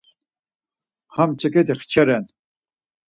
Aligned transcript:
Ham 1.15 1.31
çeǩet̆i 1.39 1.75
kçe 1.79 2.03
ren. 2.07 2.25